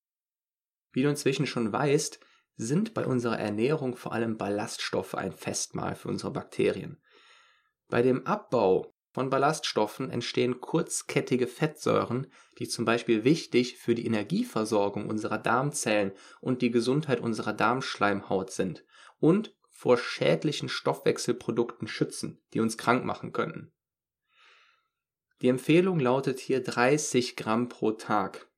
Wie 0.91 1.03
du 1.03 1.09
inzwischen 1.09 1.47
schon 1.47 1.71
weißt, 1.71 2.19
sind 2.55 2.93
bei 2.93 3.05
unserer 3.05 3.39
Ernährung 3.39 3.95
vor 3.95 4.13
allem 4.13 4.37
Ballaststoffe 4.37 5.15
ein 5.15 5.31
Festmahl 5.31 5.95
für 5.95 6.09
unsere 6.09 6.31
Bakterien. 6.31 7.01
Bei 7.93 8.01
dem 8.01 8.25
Abbau 8.25 8.91
von 9.11 9.29
Ballaststoffen 9.29 10.09
entstehen 10.09 10.59
kurzkettige 10.59 11.45
Fettsäuren, 11.45 12.25
die 12.57 12.67
zum 12.67 12.85
Beispiel 12.85 13.23
wichtig 13.23 13.77
für 13.77 13.93
die 13.93 14.07
Energieversorgung 14.07 15.07
unserer 15.07 15.37
Darmzellen 15.37 16.11
und 16.41 16.63
die 16.63 16.71
Gesundheit 16.71 17.19
unserer 17.19 17.53
Darmschleimhaut 17.53 18.49
sind 18.49 18.83
und 19.19 19.55
vor 19.69 19.97
schädlichen 19.97 20.69
Stoffwechselprodukten 20.69 21.87
schützen, 21.87 22.41
die 22.55 22.61
uns 22.61 22.79
krank 22.79 23.05
machen 23.05 23.31
könnten. 23.31 23.71
Die 25.43 25.49
Empfehlung 25.49 25.99
lautet 25.99 26.39
hier 26.39 26.63
30 26.63 27.35
Gramm 27.35 27.69
pro 27.69 27.91
Tag 27.91 28.49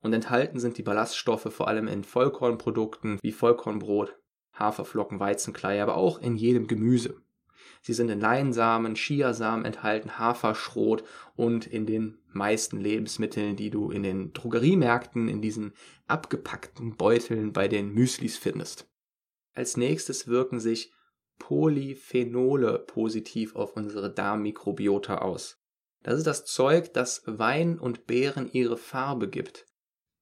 und 0.00 0.12
enthalten 0.12 0.58
sind 0.58 0.78
die 0.78 0.82
Ballaststoffe 0.82 1.54
vor 1.54 1.68
allem 1.68 1.86
in 1.86 2.02
Vollkornprodukten 2.02 3.20
wie 3.22 3.30
Vollkornbrot, 3.30 4.18
Haferflocken, 4.52 5.20
Weizenklei, 5.20 5.80
aber 5.80 5.94
auch 5.94 6.18
in 6.18 6.34
jedem 6.34 6.66
Gemüse. 6.66 7.22
Sie 7.82 7.92
sind 7.92 8.10
in 8.10 8.20
Leinsamen, 8.20 8.94
Chiasamen 8.94 9.64
enthalten, 9.64 10.18
Haferschrot 10.18 11.04
und 11.36 11.66
in 11.66 11.86
den 11.86 12.18
meisten 12.32 12.80
Lebensmitteln, 12.80 13.56
die 13.56 13.70
du 13.70 13.90
in 13.90 14.02
den 14.02 14.32
Drogeriemärkten, 14.32 15.28
in 15.28 15.40
diesen 15.40 15.72
abgepackten 16.06 16.96
Beuteln 16.96 17.52
bei 17.52 17.68
den 17.68 17.92
Müslis 17.92 18.36
findest. 18.36 18.88
Als 19.54 19.76
nächstes 19.76 20.28
wirken 20.28 20.60
sich 20.60 20.92
Polyphenole 21.38 22.78
positiv 22.78 23.56
auf 23.56 23.76
unsere 23.76 24.12
Darmmikrobiota 24.12 25.18
aus. 25.18 25.58
Das 26.02 26.16
ist 26.16 26.26
das 26.26 26.44
Zeug, 26.44 26.92
das 26.94 27.22
Wein 27.26 27.78
und 27.78 28.06
Beeren 28.06 28.48
ihre 28.52 28.76
Farbe 28.76 29.28
gibt. 29.28 29.66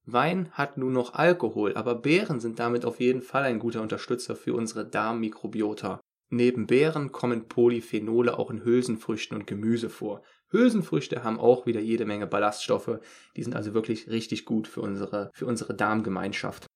Wein 0.05 0.51
hat 0.53 0.77
nun 0.77 0.93
noch 0.93 1.13
Alkohol, 1.13 1.75
aber 1.75 1.95
Beeren 1.95 2.39
sind 2.39 2.59
damit 2.59 2.85
auf 2.85 2.99
jeden 2.99 3.21
Fall 3.21 3.43
ein 3.43 3.59
guter 3.59 3.81
Unterstützer 3.81 4.35
für 4.35 4.55
unsere 4.55 4.85
Darmmikrobiota. 4.85 5.99
Neben 6.29 6.67
Beeren 6.67 7.11
kommen 7.11 7.47
Polyphenole 7.47 8.37
auch 8.37 8.51
in 8.51 8.63
Hülsenfrüchten 8.63 9.35
und 9.35 9.47
Gemüse 9.47 9.89
vor. 9.89 10.21
Hülsenfrüchte 10.49 11.23
haben 11.23 11.39
auch 11.39 11.65
wieder 11.65 11.79
jede 11.79 12.05
Menge 12.05 12.27
Ballaststoffe, 12.27 12.99
die 13.35 13.43
sind 13.43 13.55
also 13.55 13.73
wirklich 13.73 14.09
richtig 14.09 14.45
gut 14.45 14.67
für 14.67 14.81
unsere, 14.81 15.31
für 15.33 15.47
unsere 15.47 15.73
Darmgemeinschaft. 15.73 16.67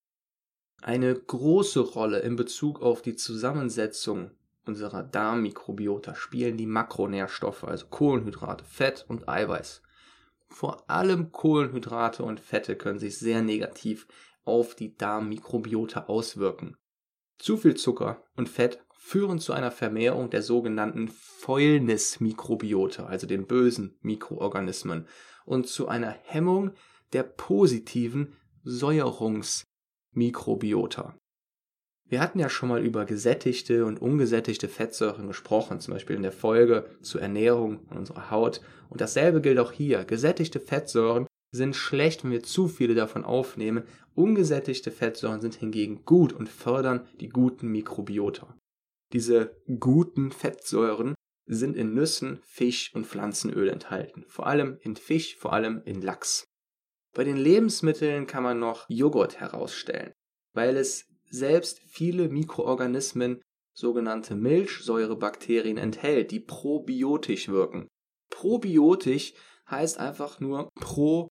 Eine 0.81 1.13
große 1.15 1.79
Rolle 1.79 2.19
in 2.19 2.35
Bezug 2.35 2.81
auf 2.81 3.01
die 3.01 3.15
Zusammensetzung 3.15 4.31
unserer 4.65 5.03
Darmmikrobiota 5.03 6.15
spielen 6.15 6.57
die 6.57 6.65
Makronährstoffe, 6.65 7.63
also 7.63 7.87
Kohlenhydrate, 7.87 8.63
Fett 8.65 9.05
und 9.07 9.27
Eiweiß. 9.27 9.81
Vor 10.47 10.89
allem 10.89 11.31
Kohlenhydrate 11.31 12.23
und 12.23 12.39
Fette 12.39 12.75
können 12.75 12.99
sich 12.99 13.17
sehr 13.17 13.41
negativ 13.41 14.07
auf 14.45 14.75
die 14.75 14.95
Darmmikrobiota 14.95 16.05
auswirken. 16.05 16.75
Zu 17.39 17.57
viel 17.57 17.75
Zucker 17.75 18.23
und 18.35 18.49
Fett 18.49 18.83
führen 19.05 19.37
zu 19.37 19.51
einer 19.51 19.69
Vermehrung 19.69 20.29
der 20.29 20.41
sogenannten 20.41 21.09
Fäulnismikrobiota, 21.09 23.05
also 23.05 23.27
den 23.27 23.47
bösen 23.47 23.97
Mikroorganismen, 24.01 25.07
und 25.45 25.67
zu 25.67 25.89
einer 25.89 26.15
Hemmung 26.23 26.71
der 27.11 27.23
positiven 27.23 28.37
Säuerungsmikrobiota. 28.63 31.17
Wir 32.05 32.21
hatten 32.21 32.39
ja 32.39 32.47
schon 32.47 32.69
mal 32.69 32.81
über 32.81 33.03
gesättigte 33.03 33.83
und 33.85 34.01
ungesättigte 34.01 34.69
Fettsäuren 34.69 35.27
gesprochen, 35.27 35.81
zum 35.81 35.93
Beispiel 35.93 36.15
in 36.15 36.23
der 36.23 36.31
Folge 36.31 36.85
zur 37.01 37.21
Ernährung 37.21 37.81
unserer 37.89 38.31
Haut. 38.31 38.61
Und 38.89 39.01
dasselbe 39.01 39.41
gilt 39.41 39.59
auch 39.59 39.73
hier. 39.73 40.05
Gesättigte 40.05 40.61
Fettsäuren 40.61 41.27
sind 41.51 41.75
schlecht, 41.75 42.23
wenn 42.23 42.31
wir 42.31 42.43
zu 42.43 42.69
viele 42.69 42.95
davon 42.95 43.25
aufnehmen. 43.25 43.83
Ungesättigte 44.15 44.91
Fettsäuren 44.91 45.41
sind 45.41 45.55
hingegen 45.55 46.05
gut 46.05 46.31
und 46.31 46.47
fördern 46.47 47.05
die 47.19 47.29
guten 47.29 47.67
Mikrobiota. 47.67 48.55
Diese 49.13 49.55
guten 49.79 50.31
Fettsäuren 50.31 51.13
sind 51.45 51.75
in 51.75 51.93
Nüssen, 51.93 52.41
Fisch 52.45 52.93
und 52.95 53.05
Pflanzenöl 53.05 53.69
enthalten. 53.69 54.25
Vor 54.27 54.47
allem 54.47 54.77
in 54.81 54.95
Fisch, 54.95 55.37
vor 55.37 55.53
allem 55.53 55.81
in 55.85 56.01
Lachs. 56.01 56.45
Bei 57.13 57.23
den 57.23 57.37
Lebensmitteln 57.37 58.25
kann 58.25 58.43
man 58.43 58.59
noch 58.59 58.85
Joghurt 58.89 59.39
herausstellen, 59.39 60.13
weil 60.53 60.77
es 60.77 61.05
selbst 61.29 61.79
viele 61.79 62.29
Mikroorganismen, 62.29 63.41
sogenannte 63.75 64.35
Milchsäurebakterien 64.35 65.77
enthält, 65.77 66.31
die 66.31 66.39
probiotisch 66.39 67.49
wirken. 67.49 67.87
Probiotisch 68.29 69.33
heißt 69.69 69.99
einfach 69.99 70.39
nur 70.39 70.69
pro 70.75 71.27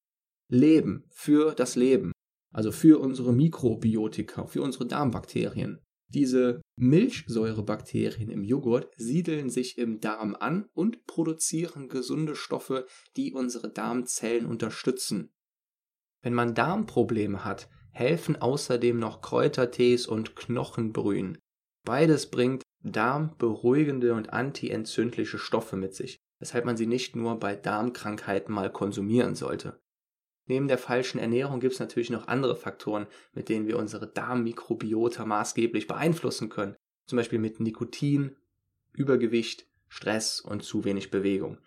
Leben, 0.49 1.05
für 1.11 1.55
das 1.55 1.77
Leben, 1.77 2.13
also 2.53 2.71
für 2.73 3.01
unsere 3.01 3.33
Mikrobiotika, 3.33 4.47
für 4.47 4.63
unsere 4.63 4.87
Darmbakterien. 4.87 5.81
Diese 6.15 6.61
Milchsäurebakterien 6.77 8.31
im 8.31 8.45
Joghurt 8.45 8.93
siedeln 8.97 9.49
sich 9.49 9.79
im 9.79 10.01
Darm 10.01 10.37
an 10.39 10.69
und 10.75 11.07
produzieren 11.07 11.89
gesunde 11.89 12.37
Stoffe, 12.37 12.87
die 13.17 13.33
unsere 13.33 13.73
Darmzellen 13.73 14.45
unterstützen. 14.45 15.33
Wenn 16.21 16.35
man 16.35 16.55
Darmprobleme 16.55 17.47
hat, 17.47 17.71
helfen 17.93 18.37
außerdem 18.37 18.99
noch 18.99 19.23
Kräutertees 19.23 20.07
und 20.07 20.37
Knochenbrühen. 20.37 21.39
Beides 21.85 22.31
bringt 22.31 22.63
darmberuhigende 22.85 24.13
und 24.15 24.35
antientzündliche 24.35 25.39
Stoffe 25.39 25.77
mit 25.77 25.95
sich, 25.95 26.19
weshalb 26.39 26.67
man 26.67 26.77
sie 26.77 26.87
nicht 26.87 27.17
nur 27.17 27.39
bei 27.39 27.57
Darmkrankheiten 27.57 28.55
mal 28.55 28.71
konsumieren 28.71 29.35
sollte. 29.35 29.82
Neben 30.47 30.69
der 30.69 30.79
falschen 30.79 31.19
Ernährung 31.19 31.61
gibt 31.61 31.75
es 31.75 31.81
natürlich 31.81 32.11
noch 32.11 32.27
andere 32.27 32.57
Faktoren, 32.57 33.07
mit 33.33 33.49
denen 33.49 33.67
wir 33.67 33.79
unsere 33.79 34.09
Darmmikrobiota 34.09 35.25
maßgeblich 35.25 35.87
beeinflussen 35.87 36.49
können. 36.49 36.77
Zum 37.07 37.17
Beispiel 37.17 37.39
mit 37.39 37.61
Nikotin, 37.61 38.37
Übergewicht, 38.93 39.67
Stress 39.89 40.41
und 40.41 40.63
zu 40.65 40.85
wenig 40.85 41.11
Bewegung. 41.11 41.59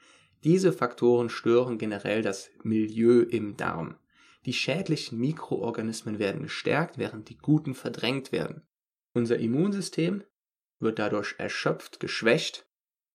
Diese 0.44 0.74
Faktoren 0.74 1.30
stören 1.30 1.78
generell 1.78 2.22
das 2.22 2.50
Milieu 2.64 3.22
im 3.22 3.56
Darm. 3.56 3.98
Die 4.46 4.54
schädlichen 4.54 5.20
Mikroorganismen 5.20 6.20
werden 6.20 6.44
gestärkt, 6.44 6.98
während 6.98 7.30
die 7.30 7.38
guten 7.38 7.74
verdrängt 7.74 8.32
werden. 8.32 8.62
Unser 9.14 9.40
Immunsystem 9.40 10.24
wird 10.80 11.00
dadurch 11.00 11.36
erschöpft, 11.38 12.00
geschwächt. 12.00 12.68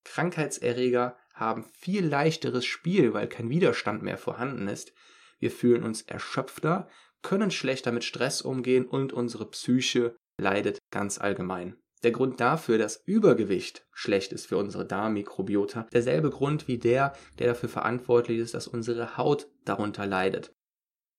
Krankheitserreger 0.05 1.17
haben 1.35 1.65
viel 1.65 2.05
leichteres 2.05 2.65
Spiel, 2.65 3.13
weil 3.13 3.29
kein 3.29 3.51
Widerstand 3.51 4.03
mehr 4.03 4.19
vorhanden 4.19 4.67
ist 4.67 4.93
wir 5.41 5.51
fühlen 5.51 5.83
uns 5.83 6.03
erschöpfter, 6.03 6.89
können 7.23 7.51
schlechter 7.51 7.93
mit 7.93 8.05
Stress 8.05 8.43
umgehen 8.43 8.87
und 8.87 9.13
unsere 9.13 9.49
Psyche 9.51 10.17
leidet 10.39 10.79
ganz 10.91 11.19
allgemein. 11.19 11.77
Der 12.03 12.13
Grund 12.13 12.41
dafür, 12.41 12.79
dass 12.79 13.03
Übergewicht 13.05 13.87
schlecht 13.93 14.33
ist 14.33 14.47
für 14.47 14.57
unsere 14.57 14.87
Darmmikrobiota, 14.87 15.87
derselbe 15.93 16.31
Grund 16.31 16.67
wie 16.67 16.79
der, 16.79 17.13
der 17.39 17.49
dafür 17.49 17.69
verantwortlich 17.69 18.39
ist, 18.39 18.55
dass 18.55 18.69
unsere 18.69 19.19
Haut 19.19 19.49
darunter 19.65 20.07
leidet. 20.07 20.55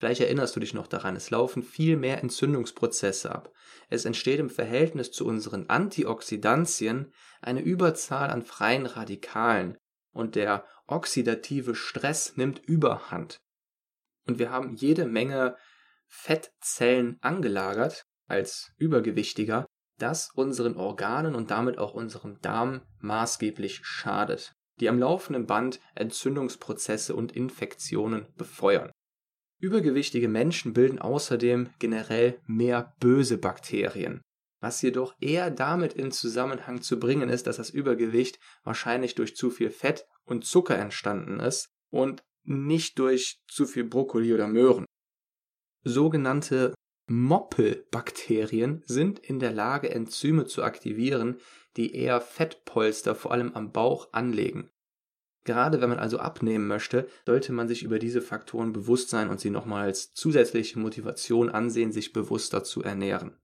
Vielleicht 0.00 0.20
erinnerst 0.20 0.56
du 0.56 0.60
dich 0.60 0.74
noch 0.74 0.88
daran, 0.88 1.14
es 1.14 1.30
laufen 1.30 1.62
viel 1.62 1.96
mehr 1.96 2.20
Entzündungsprozesse 2.20 3.30
ab. 3.30 3.52
Es 3.88 4.04
entsteht 4.04 4.40
im 4.40 4.50
Verhältnis 4.50 5.12
zu 5.12 5.24
unseren 5.24 5.70
Antioxidantien 5.70 7.12
eine 7.40 7.60
Überzahl 7.60 8.30
an 8.30 8.42
freien 8.42 8.86
Radikalen 8.86 9.78
und 10.12 10.34
der 10.34 10.64
oxidative 10.88 11.76
Stress 11.76 12.36
nimmt 12.36 12.58
überhand 12.58 13.41
und 14.26 14.38
wir 14.38 14.50
haben 14.50 14.74
jede 14.74 15.06
Menge 15.06 15.56
Fettzellen 16.06 17.18
angelagert 17.20 18.04
als 18.26 18.72
Übergewichtiger, 18.76 19.66
das 19.98 20.30
unseren 20.34 20.76
Organen 20.76 21.34
und 21.34 21.50
damit 21.50 21.78
auch 21.78 21.94
unserem 21.94 22.40
Darm 22.40 22.82
maßgeblich 23.00 23.80
schadet, 23.84 24.52
die 24.80 24.88
am 24.88 24.98
laufenden 24.98 25.46
Band 25.46 25.80
Entzündungsprozesse 25.94 27.14
und 27.14 27.32
Infektionen 27.32 28.26
befeuern. 28.36 28.90
Übergewichtige 29.58 30.28
Menschen 30.28 30.72
bilden 30.72 30.98
außerdem 30.98 31.70
generell 31.78 32.40
mehr 32.46 32.94
böse 32.98 33.38
Bakterien, 33.38 34.20
was 34.60 34.82
jedoch 34.82 35.14
eher 35.20 35.50
damit 35.50 35.92
in 35.92 36.10
Zusammenhang 36.10 36.82
zu 36.82 36.98
bringen 36.98 37.28
ist, 37.28 37.46
dass 37.46 37.58
das 37.58 37.70
Übergewicht 37.70 38.40
wahrscheinlich 38.64 39.14
durch 39.14 39.36
zu 39.36 39.50
viel 39.50 39.70
Fett 39.70 40.04
und 40.24 40.44
Zucker 40.44 40.76
entstanden 40.78 41.38
ist 41.38 41.68
und 41.90 42.24
nicht 42.44 42.98
durch 42.98 43.40
zu 43.48 43.66
viel 43.66 43.84
Brokkoli 43.84 44.32
oder 44.32 44.48
Möhren. 44.48 44.84
Sogenannte 45.84 46.74
Moppelbakterien 47.08 48.82
sind 48.86 49.18
in 49.18 49.38
der 49.38 49.52
Lage, 49.52 49.90
Enzyme 49.90 50.46
zu 50.46 50.62
aktivieren, 50.62 51.38
die 51.76 51.94
eher 51.94 52.20
Fettpolster 52.20 53.14
vor 53.14 53.32
allem 53.32 53.52
am 53.54 53.72
Bauch 53.72 54.12
anlegen. 54.12 54.70
Gerade 55.44 55.80
wenn 55.80 55.88
man 55.88 55.98
also 55.98 56.18
abnehmen 56.18 56.68
möchte, 56.68 57.08
sollte 57.26 57.52
man 57.52 57.66
sich 57.66 57.82
über 57.82 57.98
diese 57.98 58.22
Faktoren 58.22 58.72
bewusst 58.72 59.08
sein 59.08 59.28
und 59.28 59.40
sie 59.40 59.50
nochmal 59.50 59.84
als 59.84 60.12
zusätzliche 60.14 60.78
Motivation 60.78 61.50
ansehen, 61.50 61.90
sich 61.90 62.12
bewusster 62.12 62.62
zu 62.62 62.82
ernähren. 62.82 63.36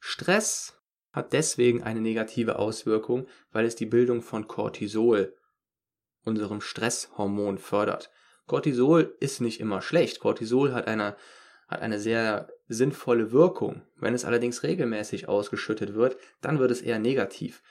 Stress 0.00 0.80
hat 1.12 1.34
deswegen 1.34 1.82
eine 1.82 2.00
negative 2.00 2.58
Auswirkung, 2.58 3.28
weil 3.50 3.66
es 3.66 3.76
die 3.76 3.86
Bildung 3.86 4.22
von 4.22 4.48
Cortisol, 4.48 5.36
unserem 6.24 6.60
Stresshormon 6.60 7.58
fördert. 7.58 8.10
Cortisol 8.46 9.16
ist 9.20 9.40
nicht 9.40 9.60
immer 9.60 9.82
schlecht. 9.82 10.20
Cortisol 10.20 10.72
hat 10.72 10.86
eine, 10.86 11.16
hat 11.68 11.80
eine 11.80 11.98
sehr 11.98 12.48
sinnvolle 12.68 13.32
Wirkung. 13.32 13.82
Wenn 13.96 14.14
es 14.14 14.24
allerdings 14.24 14.62
regelmäßig 14.62 15.28
ausgeschüttet 15.28 15.94
wird, 15.94 16.16
dann 16.40 16.58
wird 16.58 16.70
es 16.70 16.82
eher 16.82 16.98
negativ. 16.98 17.62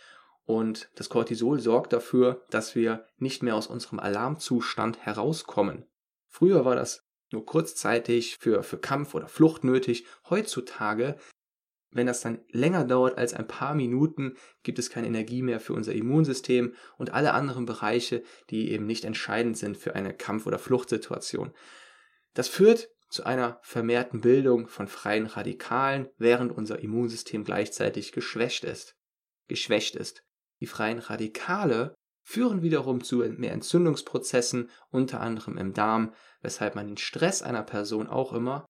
Und 0.46 0.90
das 0.96 1.10
Cortisol 1.10 1.60
sorgt 1.60 1.94
dafür, 1.94 2.44
dass 2.50 2.76
wir 2.76 3.06
nicht 3.18 3.44
mehr 3.44 3.56
aus 3.56 3.68
unserem 3.68 4.00
Alarmzustand 4.00 5.06
herauskommen. 5.06 5.86
Früher 6.28 6.66
war 6.66 6.76
das 6.76 7.04
nur 7.32 7.46
kurzzeitig 7.46 8.38
für, 8.38 8.64
für 8.64 8.78
Kampf 8.78 9.14
oder 9.14 9.28
Flucht 9.28 9.64
nötig. 9.64 10.06
Heutzutage 10.30 11.18
wenn 11.91 12.08
das 12.08 12.21
dann 12.21 12.39
länger 12.49 12.86
dauert 12.86 13.17
als 13.17 13.34
ein 13.34 13.47
paar 13.47 13.75
Minuten, 13.75 14.36
gibt 14.63 14.80
es 14.80 14.89
keine 14.89 15.08
Energie 15.08 15.41
mehr 15.41 15.60
für 15.60 15.73
unser 15.73 15.93
Immunsystem 15.93 16.73
und 16.97 17.13
alle 17.13 17.34
anderen 17.34 17.65
Bereiche, 17.65 18.23
die 18.49 18.71
eben 18.71 18.86
nicht 18.86 19.04
entscheidend 19.04 19.58
sind 19.58 19.77
für 19.77 19.95
eine 19.95 20.13
Kampf- 20.13 20.47
oder 20.47 20.60
Fluchtsituation. 20.60 21.54
Das 22.34 22.47
führt 22.47 22.89
zu 23.10 23.25
einer 23.25 23.60
vermehrten 23.62 24.21
Bildung 24.21 24.67
von 24.67 24.88
freien 24.88 25.25
Radikalen, 25.25 26.08
während 26.17 26.54
unser 26.54 26.80
Immunsystem 26.80 27.43
gleichzeitig 27.43 28.13
geschwächt 28.13 28.63
ist. 28.63 28.95
Geschwächt 29.49 29.95
ist. 29.95 30.23
Die 30.62 30.67
freien 30.67 30.99
Radikale 30.99 31.93
führen 32.23 32.62
wiederum 32.62 33.04
zu 33.04 33.17
mehr 33.17 33.51
Entzündungsprozessen, 33.51 34.69
unter 34.91 35.19
anderem 35.19 35.58
im 35.58 35.73
Darm, 35.73 36.13
weshalb 36.41 36.75
man 36.75 36.88
den 36.88 36.97
Stress 36.97 37.41
einer 37.41 37.63
Person 37.63 38.08
auch 38.08 38.32
immer, 38.32 38.65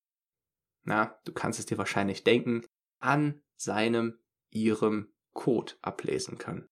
na, 0.84 1.16
du 1.26 1.34
kannst 1.34 1.60
es 1.60 1.68
dir 1.68 1.78
wahrscheinlich 1.78 2.24
denken, 2.24 2.66
an 3.02 3.42
seinem, 3.56 4.20
ihrem 4.50 5.12
Code 5.34 5.74
ablesen 5.82 6.38
kann. 6.38 6.68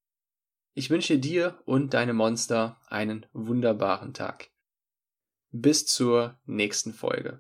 Ich 0.74 0.90
wünsche 0.90 1.20
dir 1.20 1.60
und 1.66 1.94
deine 1.94 2.14
Monster 2.14 2.80
einen 2.88 3.26
wunderbaren 3.34 4.14
Tag. 4.14 4.50
Bis 5.52 5.86
zur 5.86 6.40
nächsten 6.46 6.94
Folge. 6.94 7.40